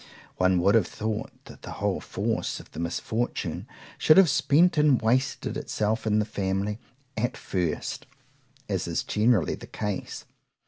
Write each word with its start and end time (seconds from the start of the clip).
_One 0.37 0.59
would 0.61 0.73
have 0.73 0.87
thought, 0.87 1.29
that 1.45 1.61
the 1.61 1.73
whole 1.73 1.99
force 1.99 2.59
of 2.59 2.71
the 2.71 2.79
misfortune 2.79 3.67
should 3.99 4.17
have 4.17 4.31
spent 4.31 4.75
and 4.79 4.99
wasted 4.99 5.55
itself 5.55 6.07
in 6.07 6.17
the 6.17 6.25
family 6.25 6.79
at 7.15 7.37
first,—as 7.37 8.87
is 8.87 9.03
generally 9.03 9.53
the 9.53 9.67
case. 9.67 10.25